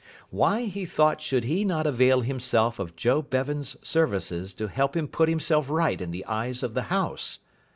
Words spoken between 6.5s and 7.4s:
of the house?